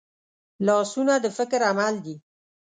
[0.65, 2.15] لاسونه د فکر عمل دي